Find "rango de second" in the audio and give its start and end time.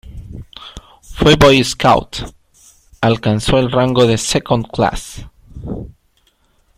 3.71-4.65